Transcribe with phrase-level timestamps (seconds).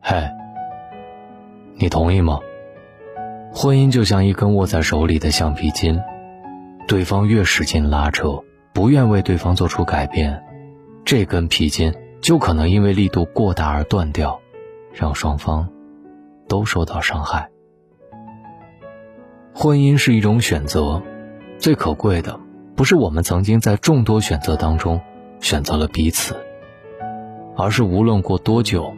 [0.00, 0.32] 嗨，
[1.76, 2.40] 你同意吗？
[3.52, 6.00] 婚姻就像一根握在手里的橡皮筋，
[6.86, 8.42] 对方越使劲拉扯，
[8.72, 10.42] 不愿为对方做出改变，
[11.04, 14.40] 这根皮筋就可能因为力度过大而断掉，
[14.92, 15.68] 让双方
[16.48, 17.48] 都受到伤害。
[19.52, 21.02] 婚姻是一种选择，
[21.58, 22.38] 最可贵的
[22.80, 25.02] 不是我们曾经在众多选择当中
[25.38, 26.34] 选择了彼此，
[27.54, 28.94] 而是无论过多久，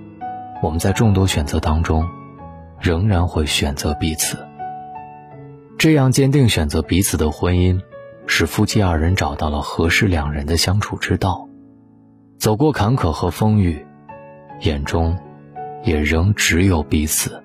[0.63, 2.09] 我们在众多选择当中。
[2.81, 4.39] 仍然会选择彼此。
[5.79, 7.81] 这样坚定选择彼此的婚姻，
[8.29, 11.49] 使夫妻二人找到了合适两人的相处之道。
[12.39, 13.85] 走过坎坷和风雨，
[14.61, 15.19] 眼中
[15.83, 17.43] 也仍只有彼此。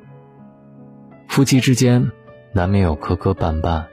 [1.28, 2.12] 夫妻之间
[2.54, 3.86] 难免有磕磕绊绊，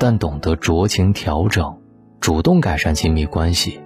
[0.00, 1.76] 但懂得酌情调整，
[2.20, 3.80] 主动改善亲密关系，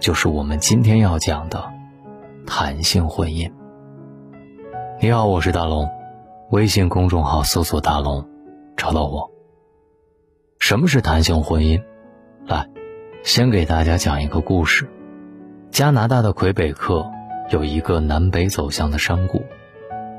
[0.00, 1.72] 就是我们今天要讲的
[2.44, 3.52] 弹性婚姻。
[5.00, 5.88] 你好，我是大龙。
[6.50, 8.28] 微信公众号搜索“大龙”，
[8.76, 9.30] 找到我。
[10.58, 11.80] 什么是弹性婚姻？
[12.44, 12.68] 来，
[13.22, 14.88] 先给大家讲一个故事。
[15.70, 17.08] 加拿大的魁北克
[17.50, 19.44] 有一个南北走向的山谷，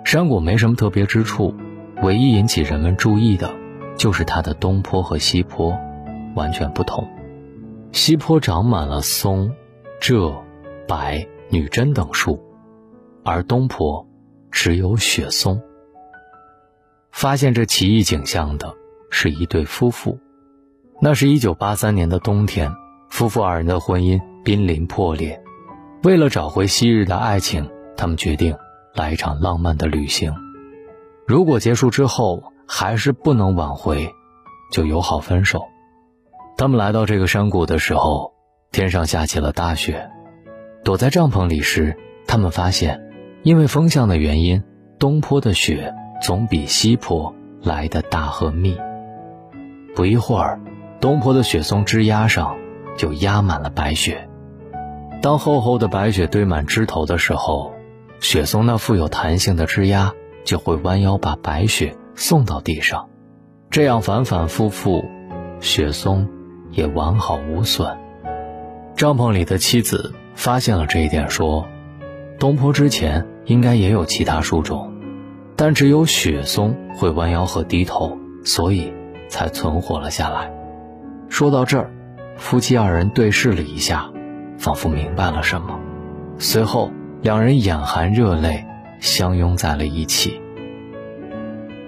[0.06, 1.54] 山谷没什么特别之处，
[2.02, 3.54] 唯一引起人们注意的，
[3.98, 5.78] 就是它的东坡和西坡
[6.36, 7.08] 完全不同。
[7.92, 9.54] 西坡长满了松、
[10.00, 10.44] 柘、
[10.88, 10.98] 柏、
[11.50, 12.40] 女贞等树，
[13.24, 14.08] 而东坡
[14.52, 15.62] 只有雪松。
[17.12, 18.74] 发现这奇异景象的
[19.12, 20.18] 是一对夫妇。
[21.00, 22.72] 那是一九八三年的冬天，
[23.10, 25.42] 夫妇二人的婚姻濒临破裂。
[26.02, 28.58] 为了找回昔日的爱情，他们决定
[28.96, 30.34] 来一场浪漫的旅行。
[31.28, 34.14] 如果结束之后还是不能挽回，
[34.72, 35.64] 就友好分手。
[36.58, 38.34] 他们来到这个山谷的时候，
[38.72, 40.10] 天上下起了大雪。
[40.84, 41.98] 躲在帐篷里时，
[42.28, 43.02] 他们发现，
[43.42, 44.64] 因为风向的原因，
[45.00, 45.94] 东坡的雪。
[46.22, 48.78] 总比西坡来的大和密。
[49.94, 50.62] 不一会儿，
[51.02, 52.56] 东坡的雪松枝丫上
[52.98, 54.30] 就压满了白雪。
[55.22, 57.74] 当厚厚的白雪堆满枝头的时候，
[58.22, 60.14] 雪松那富有弹性的枝丫
[60.46, 63.10] 就会弯腰把白雪送到地上。
[63.70, 65.04] 这样反反复复，
[65.60, 66.28] 雪松
[66.72, 67.98] 也完好无损。
[68.96, 71.68] 帐篷里的妻子发现了这一点，说
[72.40, 74.94] ：“东坡之前应该也有其他树种。”
[75.56, 78.94] 但只有雪松会弯腰和低头，所以
[79.28, 80.52] 才存活了下来。
[81.30, 81.92] 说到这儿，
[82.38, 84.12] 夫妻二人对视了一下，
[84.58, 85.80] 仿佛明白了什么。
[86.38, 86.92] 随后，
[87.22, 88.66] 两人眼含热泪，
[89.00, 90.42] 相拥在了一起。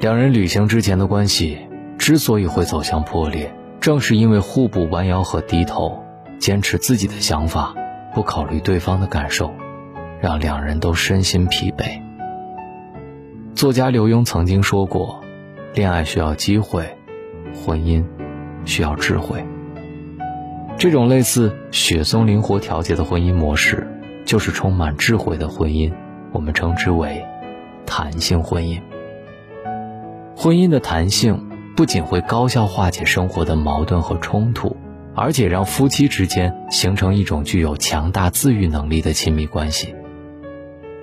[0.05, 1.57] 两人旅行之前的关系
[1.97, 3.51] 之所以会走向破裂，
[3.81, 6.03] 正是因为互不弯腰和低头，
[6.37, 7.73] 坚持自己的想法，
[8.13, 9.51] 不考虑对方的感受，
[10.21, 11.99] 让两人都身心疲惫。
[13.55, 15.23] 作家刘墉曾经说过
[15.73, 16.85] ：“恋爱需要机会，
[17.55, 18.05] 婚姻
[18.63, 19.43] 需要智慧。”
[20.77, 23.87] 这种类似雪松灵活调节的婚姻模式，
[24.23, 25.91] 就是充满智慧的婚姻。
[26.31, 27.25] 我们称之为
[27.87, 28.79] 弹性婚姻。
[30.37, 34.75] 婚姻的弹性不仅会高效化解生活的矛盾和冲突，
[35.15, 39.95] 而且让夫妻之间形成一种具有强大自愈能力的亲密关系。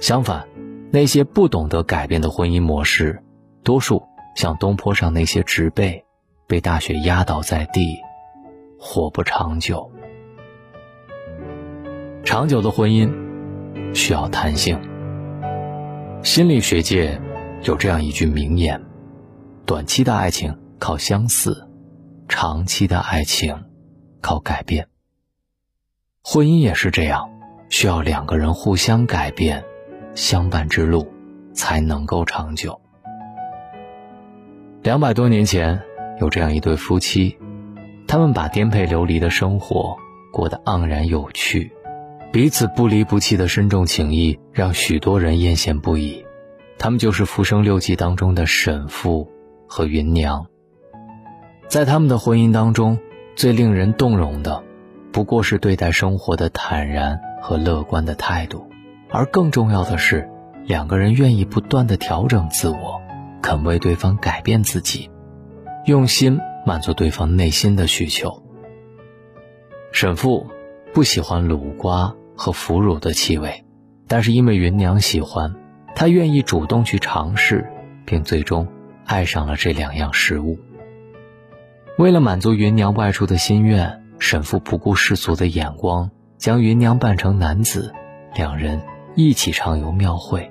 [0.00, 0.46] 相反，
[0.90, 3.22] 那些不懂得改变的婚姻模式，
[3.64, 4.02] 多数
[4.36, 6.04] 像东坡上那些植被，
[6.46, 7.96] 被大雪压倒在地，
[8.78, 9.90] 活不长久。
[12.22, 13.10] 长久的婚姻
[13.94, 14.78] 需要弹性。
[16.22, 17.20] 心理学界
[17.62, 18.80] 有这样一句名言：
[19.64, 21.68] 短期的爱情靠相似，
[22.28, 23.64] 长期的爱情
[24.20, 24.88] 靠改变。
[26.22, 27.30] 婚姻也是这样，
[27.68, 29.64] 需要两个人互相改变。
[30.14, 31.10] 相伴之路
[31.54, 32.78] 才能够长久。
[34.82, 35.80] 两百多年前，
[36.20, 37.38] 有这样一对夫妻，
[38.06, 39.96] 他们把颠沛流离的生活
[40.30, 41.72] 过得盎然有趣，
[42.30, 46.26] 彼此不离不弃的深重情谊让许多人艳羡不已。
[46.78, 49.30] 他们就是《浮生六记》当中的沈父
[49.72, 50.44] 和芸娘。
[51.66, 52.98] 在他们的婚姻当中，
[53.34, 54.62] 最令人动容的，
[55.12, 58.68] 不过是对待生活的坦然和乐观的态度。
[59.08, 60.28] 而更重要的是，
[60.66, 63.00] 两个人愿意不断的调整自我，
[63.40, 65.10] 肯为对方改变自己，
[65.86, 68.42] 用心满足对方内心的需求。
[69.90, 70.48] 沈父
[70.92, 73.64] 不喜欢卤瓜和腐乳的气味，
[74.06, 75.54] 但是因为芸娘喜欢，
[75.94, 77.66] 他愿意主动去尝试，
[78.04, 78.68] 并最终
[79.12, 80.58] 爱上了这两样食物。
[81.98, 87.92] 为了满足芸娘外出的心愿，沈父不顾世俗的眼光，将芸娘扮成男子，
[88.34, 88.80] 两人
[89.14, 90.50] 一起畅游庙会。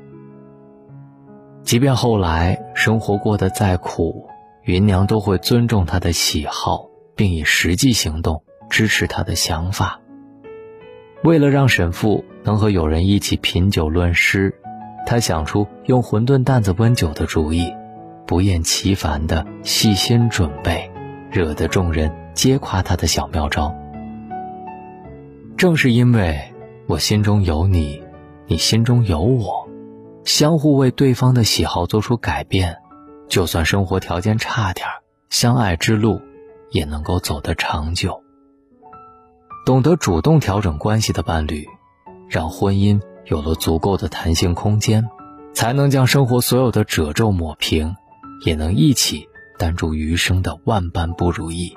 [1.63, 4.27] 即便后来生活过得再苦，
[4.65, 6.85] 芸娘都会尊重他的喜好，
[7.15, 9.99] 并以实际行动支持他的想法。
[11.23, 14.53] 为了让沈父能和友人一起品酒论诗，
[15.07, 17.73] 他想出用馄饨担子温酒的主意，
[18.25, 20.91] 不厌其烦地细心准备，
[21.29, 23.75] 惹得众人皆夸他的小妙招。
[25.57, 26.39] 正是因为
[26.87, 28.01] 我心中有你，
[28.47, 29.69] 你心中有我。
[30.23, 32.77] 相互为对方的喜好做出改变，
[33.27, 34.87] 就算生活条件差点
[35.29, 36.21] 相爱之路
[36.69, 38.23] 也能够走得长久。
[39.65, 41.67] 懂得主动调整关系的伴侣，
[42.29, 45.07] 让婚姻有了足够的弹性空间，
[45.53, 47.95] 才能将生活所有的褶皱抹平，
[48.43, 49.27] 也能一起
[49.57, 51.73] 担住余生的万般不如意。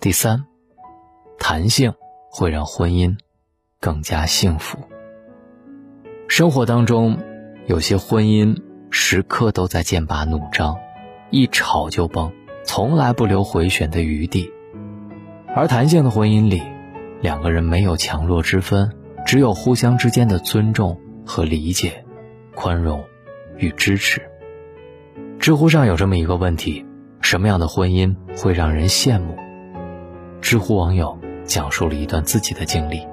[0.00, 0.44] 第三，
[1.38, 1.94] 弹性
[2.30, 3.16] 会让婚姻
[3.80, 4.78] 更加幸福。
[6.28, 7.18] 生活当中，
[7.66, 8.60] 有些婚姻
[8.90, 10.76] 时刻都在剑拔弩张，
[11.30, 12.32] 一吵就崩，
[12.64, 14.50] 从来不留回旋的余地；
[15.54, 16.62] 而弹性的婚姻里，
[17.20, 18.92] 两个人没有强弱之分，
[19.24, 22.04] 只有互相之间的尊重和理解、
[22.54, 23.04] 宽容
[23.56, 24.22] 与支持。
[25.38, 26.84] 知乎上有这么一个问题：
[27.20, 29.36] 什么样的婚姻会让人羡慕？
[30.40, 33.06] 知乎网友讲述了一段自己的经历。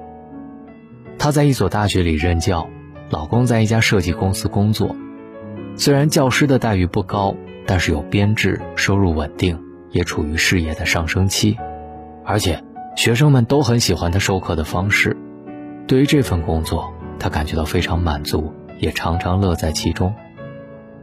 [1.18, 2.68] 她在一所大学里任教。
[3.08, 4.96] 老公在一家设计公司工作，
[5.76, 9.56] 虽然教师的待遇不高，但是有编制，收入稳定，
[9.92, 11.56] 也处于事业的上升期，
[12.24, 12.64] 而且
[12.96, 15.16] 学生们都很喜欢他授课的方式。
[15.86, 20.12] 对于这份工作，他感觉到非常满足，也常常乐在其中。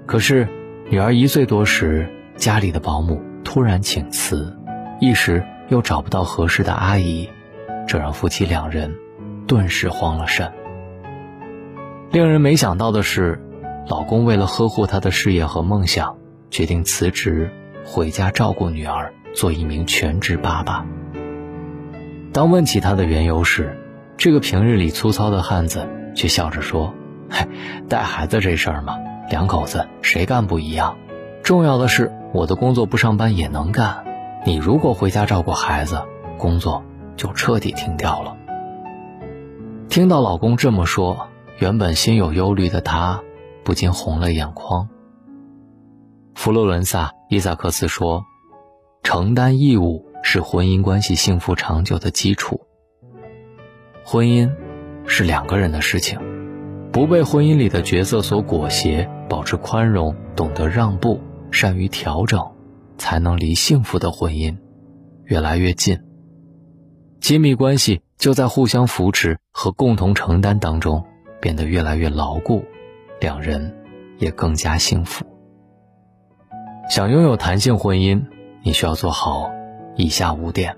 [0.06, 0.50] 可是，
[0.94, 4.56] 女儿一岁多时，家里的保姆突然请辞，
[5.00, 7.28] 一时又找不到合适的阿姨，
[7.88, 8.94] 这让夫妻两人
[9.48, 10.52] 顿时慌了神。
[12.12, 13.42] 令人没想到的是，
[13.88, 16.16] 老公为了呵护她的事业和梦想，
[16.52, 17.50] 决定辞职
[17.84, 20.86] 回家照顾女儿，做一名全职爸爸。
[22.32, 23.76] 当问起他的缘由时，
[24.16, 26.94] 这个平日里粗糙的汉子却笑着说
[27.32, 27.48] ：“嘿，
[27.90, 29.00] 带孩子这事儿嘛，
[29.30, 30.98] 两口子谁干不一样？
[31.44, 34.06] 重要的是我的工作不上班也能干，
[34.46, 36.02] 你如果回家照顾孩子，
[36.38, 36.84] 工作
[37.16, 38.36] 就彻底停掉了。”
[39.90, 41.28] 听到老公这么说。
[41.60, 43.22] 原本心有忧虑的他，
[43.64, 44.90] 不禁红了眼眶。
[46.34, 48.26] 佛罗伦萨·伊萨克斯说
[49.04, 52.62] ：“承担义务是婚姻关系幸福长久的基础。
[54.04, 54.52] 婚姻
[55.06, 56.20] 是两个人的事情，
[56.94, 61.20] 不被婚姻里的角色所裹挟，保持宽容，懂得让步，
[61.52, 62.52] 善于调整，
[62.98, 64.56] 才能离幸福的婚姻
[65.26, 66.00] 越来越近。
[67.20, 71.04] 亲密关系就在互相扶持和共同承担当中。”
[71.44, 72.64] 变得越来越牢固，
[73.20, 73.76] 两人
[74.18, 75.26] 也更加幸福。
[76.90, 78.26] 想拥有弹性婚姻，
[78.62, 79.52] 你需要做好
[79.98, 80.78] 以下五点。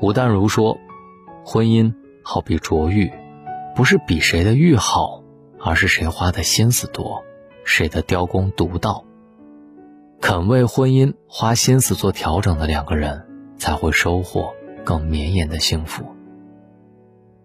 [0.00, 0.78] 吴淡如说
[1.44, 1.92] ：“婚姻
[2.24, 3.12] 好比琢玉，
[3.78, 5.22] 不是比谁的玉好，
[5.60, 7.24] 而是谁花的心思多，
[7.62, 9.04] 谁的雕工独到。
[10.20, 13.24] 肯为婚姻花心思做调整的两个人，
[13.56, 14.52] 才会收获
[14.82, 16.04] 更绵延的幸福。”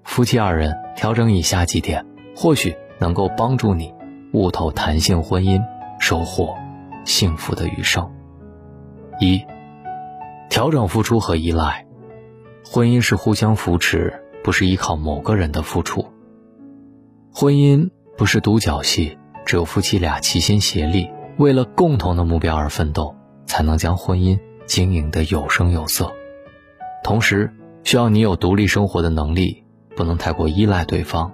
[0.03, 2.03] 夫妻二人调整以下几点，
[2.36, 3.93] 或许能够帮助你
[4.34, 5.62] 悟透弹性婚姻，
[6.00, 6.55] 收获
[7.05, 8.12] 幸福的余生。
[9.19, 9.46] 一、
[10.50, 11.86] 调整付出和依赖，
[12.65, 16.03] 婚姻是互相扶持，不是依靠某个人的付出。
[17.35, 26.11] 婚姻不是独角戏，只有夫妻俩齐心协力，为了共同的目标而奋斗，才能将婚姻经营得有声有色。
[27.03, 27.51] 同时，
[27.83, 29.61] 需要你有独立生活的能力。
[29.95, 31.31] 不能太过依赖对方，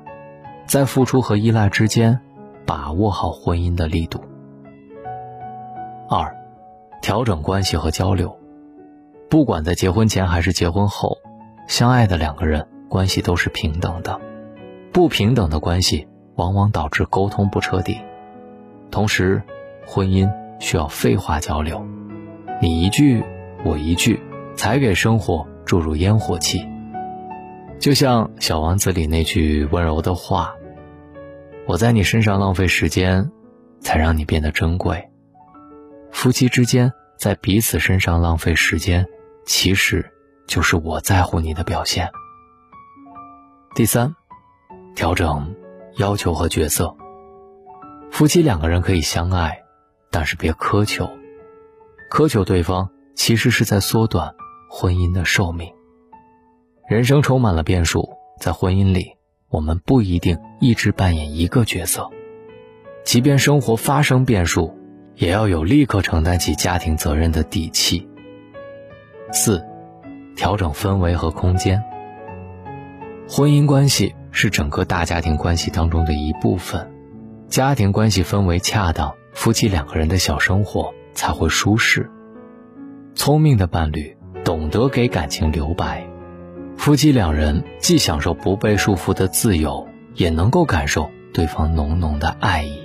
[0.67, 2.19] 在付出和依赖之间，
[2.65, 4.21] 把握好婚姻的力度。
[6.09, 6.35] 二，
[7.01, 8.37] 调整关系和交流，
[9.29, 11.19] 不管在结婚前还是结婚后，
[11.67, 14.19] 相爱的两个人关系都是平等的，
[14.91, 18.00] 不平等的关系往往导致沟通不彻底。
[18.91, 19.41] 同时，
[19.86, 21.86] 婚姻需要废话交流，
[22.62, 23.24] 你一句
[23.63, 24.19] 我一句，
[24.55, 26.67] 才给生活注入烟火气。
[27.79, 30.55] 就像《小王子》里那句温柔的话
[31.65, 33.31] ：“我在你身上浪费时间，
[33.79, 35.10] 才让你变得珍贵。”
[36.12, 39.05] 夫妻之间在彼此身上浪费时间，
[39.46, 40.12] 其实
[40.48, 42.10] 就是我在乎你的表现。
[43.75, 44.15] 第三，
[44.99, 45.55] 调整
[45.95, 46.93] 要求和角色。
[48.11, 49.63] 夫妻两个人可以相爱，
[50.11, 51.09] 但是别苛求。
[52.11, 54.35] 苛求对方，其实是在缩短
[54.69, 55.71] 婚姻的寿命。
[56.89, 58.09] 人生充满了变数，
[58.41, 59.15] 在婚姻里，
[59.47, 62.09] 我们不一定一直扮演一个角色。
[63.05, 64.77] 即便生活发生变数，
[65.15, 68.05] 也要有立刻承担起家庭责任的底气。
[69.31, 69.65] 四，
[70.35, 71.81] 调整氛围和空间。
[73.29, 76.91] 婚姻关系是整个大家庭关系当中的一部分，
[77.48, 82.09] 家庭关系氛围恰当，夫妻两个人的小生活才会舒适。
[83.15, 86.07] 聪明的伴侣懂得给感情留白。
[86.77, 92.79] 夫妻两人既享受不被束缚的自由，也能够感受对方浓浓的爱意。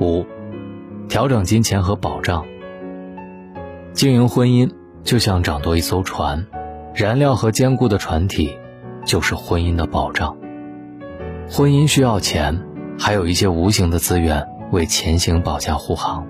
[0.00, 0.24] 五，
[1.08, 2.46] 调整金钱和保障。
[3.92, 4.70] 经营婚姻
[5.04, 6.46] 就像掌舵一艘船，
[6.94, 8.56] 燃料和坚固的船体
[9.06, 10.36] 就是婚姻的保障。
[11.48, 12.60] 婚姻需要钱，
[12.98, 16.26] 还有一些无形的资源为前行保驾护航。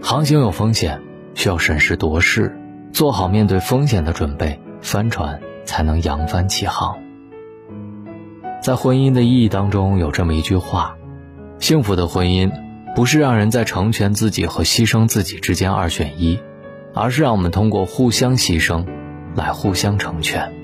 [0.00, 1.02] 航行有风险，
[1.34, 2.56] 需要审时度势，
[2.92, 4.58] 做好面对风险的准备。
[4.80, 6.96] 帆船才能扬帆起航。
[8.62, 10.96] 在婚姻的意义当中，有这么一句话：
[11.58, 12.52] 幸福的婚姻
[12.94, 16.38] 不是让人在成全自己和牺牲自己之间二选一，
[16.94, 18.86] 而是让我们通过互相牺牲，
[19.34, 20.57] 来互相成全。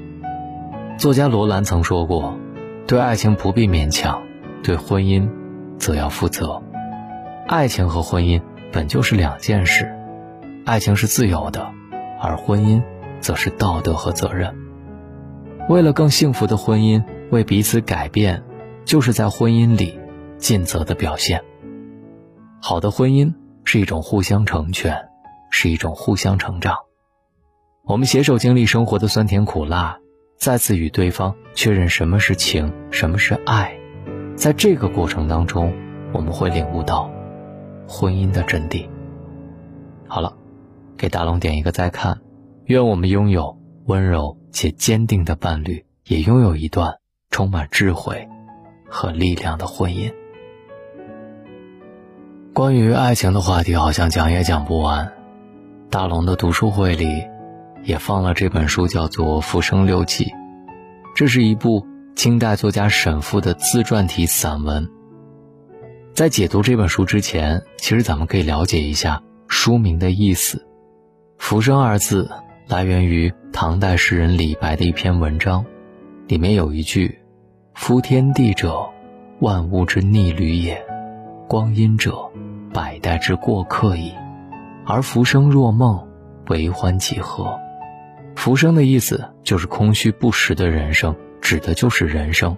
[0.98, 2.38] 作家罗兰曾说过
[2.86, 4.22] ：“对爱情不必勉强，
[4.62, 5.28] 对婚姻，
[5.78, 6.62] 则要负责。
[7.46, 8.40] 爱情和婚姻
[8.72, 9.94] 本就是两件事，
[10.64, 11.70] 爱情是自由的，
[12.20, 12.82] 而婚姻。”
[13.20, 14.54] 则是道德和责任。
[15.66, 18.42] 为了更幸福的婚姻，为彼此改变，
[18.84, 19.98] 就是在婚姻里
[20.36, 21.42] 尽责的表现。
[22.60, 23.32] 好的婚姻
[23.64, 25.08] 是一种互相成全，
[25.48, 26.76] 是一种互相成长。
[27.86, 29.96] 我们携手经历生活的酸甜苦辣，
[30.36, 33.74] 再次与对方确认什么是情，什么是爱。
[34.36, 35.72] 在这个过程当中，
[36.12, 37.10] 我们会领悟到
[37.86, 38.88] 婚姻的真谛。
[40.06, 40.36] 好了，
[40.96, 42.20] 给大龙点一个再看。
[42.66, 46.94] 愿我们拥有温柔且坚定的伴侣，也拥有一段
[47.30, 48.28] 充满智慧
[48.88, 50.12] 和力量的婚姻。
[52.52, 55.12] 关于爱情的话题，好像讲也讲不完。
[55.90, 57.24] 大龙的读书会里
[57.84, 60.24] 也放了这本书，叫做《浮生六记》，
[61.14, 61.86] 这是一部
[62.16, 64.88] 清代作家沈复的自传体散文。
[66.14, 70.66] 在解读这本书之前，其实咱们可以了解一下书名的意思
[71.38, 72.30] ，“浮生”二字。
[72.66, 75.66] 来源于唐代诗人李白的一篇文章，
[76.28, 77.18] 里面有一句
[77.76, 78.88] ：“夫天地者，
[79.40, 80.76] 万物之逆旅也；
[81.46, 82.16] 光阴者，
[82.72, 84.14] 百代之过客矣。
[84.86, 86.08] 而浮生若梦，
[86.48, 87.60] 为欢几何？”
[88.34, 92.56] 浮生的意思就是空虚不实的人生，指的就是人生。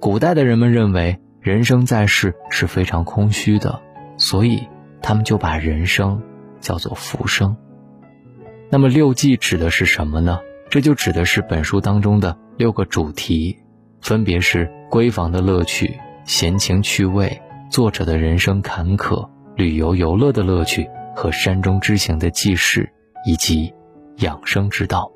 [0.00, 3.80] 古代的人们认为人生在世是非常空虚的，
[4.16, 4.68] 所以
[5.02, 6.22] 他们就把人生
[6.60, 7.56] 叫做浮生。
[8.70, 10.40] 那么六忌指的是什么呢？
[10.70, 13.58] 这就指的是本书当中的六个主题，
[14.00, 22.90] 分别是闺房的乐趣、闲情趣味、作者的人生坎坷、旅游游乐的乐趣和山中之行的记事，
[23.26, 23.72] 以及
[24.18, 25.10] 养生之道。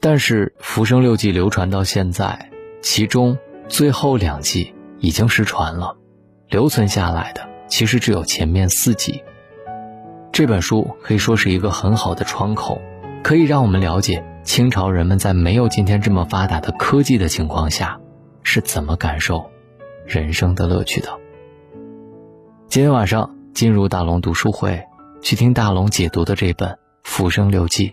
[0.00, 2.50] 但是《浮生六记》流传到现在，
[2.82, 5.96] 其中最后两记已经失传了，
[6.48, 9.22] 留存下来的其实只有前面四记。
[10.30, 12.82] 这本书可以说是一个很好的窗口，
[13.22, 17.98] 可以让我们了解清朝人们在没有今天这么发达的科技的情况下，
[18.42, 19.50] 是怎么感受
[20.04, 21.08] 人生的乐趣的。
[22.68, 24.84] 今天晚上进入大龙读书会，
[25.22, 26.68] 去听大龙解读的这本
[27.04, 27.88] 《浮生六记》。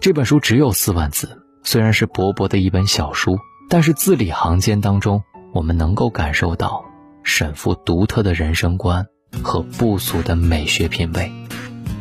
[0.00, 3.38] 这本书只有四万字，虽然是薄薄的一本小书，
[3.70, 6.84] 但是字里行间当中，我们能够感受到
[7.22, 9.06] 沈复独特的人生观
[9.42, 11.30] 和不俗的美学品味。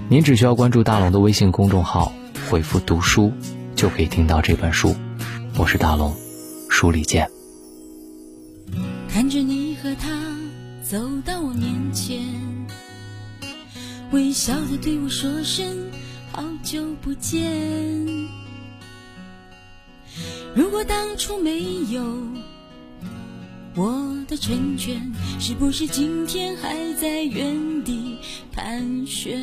[0.09, 2.11] 您只需要关注大龙的微信公众号，
[2.49, 3.31] 回复“读书”，
[3.75, 4.95] 就可以听到这本书。
[5.57, 6.13] 我是大龙，
[6.69, 7.29] 书里见。
[9.07, 10.09] 看着你和他
[10.83, 12.19] 走到我面前，
[14.11, 15.65] 微笑的对我说声
[16.33, 17.39] 好久不见。
[20.55, 21.61] 如果当初没
[21.91, 22.03] 有
[23.75, 24.99] 我的成全，
[25.39, 28.17] 是不是今天还在原地
[28.51, 29.39] 盘旋？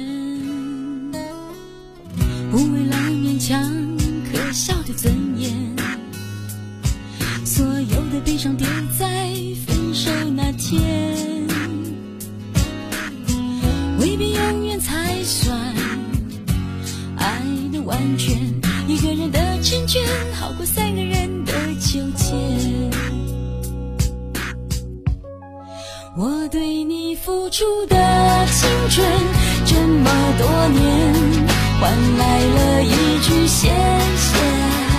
[2.50, 3.62] 不为了勉强
[4.32, 5.76] 可笑的尊严，
[7.44, 8.66] 所有的悲伤丢
[8.98, 9.09] 在
[20.34, 22.34] 好过三个人的纠结。
[26.16, 27.96] 我对你付出的
[28.46, 29.06] 青春，
[29.64, 30.80] 这么多年。
[31.80, 34.38] 换来了一句谢谢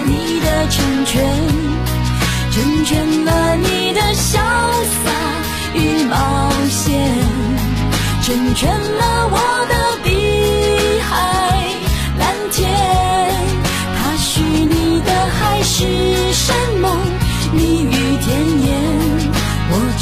[0.06, 1.24] 你的成全，
[2.52, 4.40] 成全了你的潇
[5.04, 5.12] 洒
[5.76, 7.08] 与冒险，
[8.24, 9.38] 成全了我
[9.70, 9.91] 的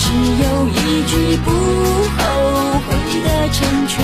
[0.10, 4.04] 只有一句不后悔的成全。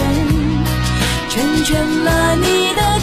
[1.29, 2.94] 成全了你的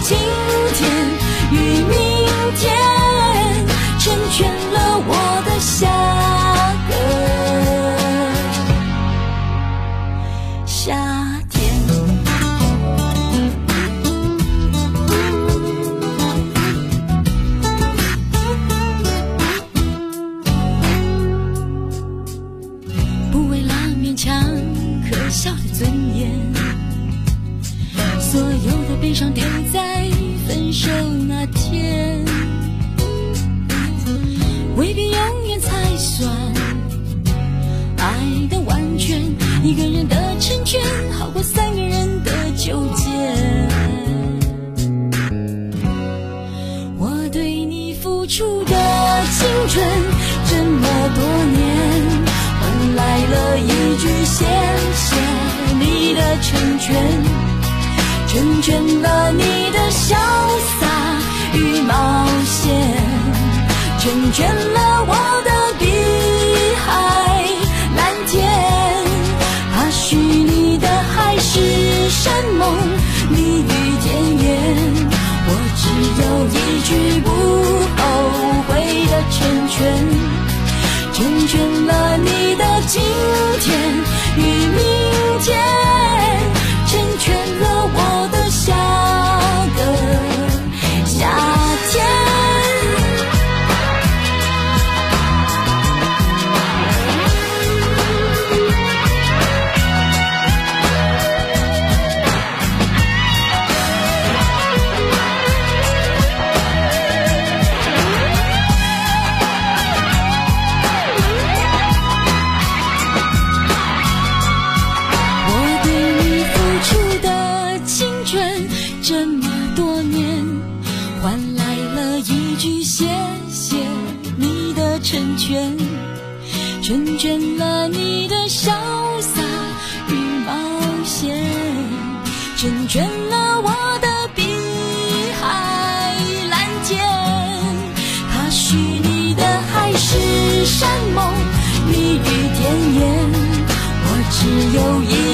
[56.53, 56.95] 成全。
[58.29, 59.43] 成全了你
[59.73, 60.15] 的潇
[60.81, 60.87] 洒
[61.55, 62.73] 与冒险，
[63.99, 64.72] 成全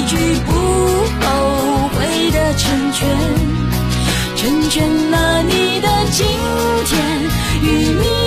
[0.09, 3.07] 句不后悔的成全
[4.35, 6.25] 成全了你的今
[6.85, 7.21] 天
[7.61, 8.18] 与明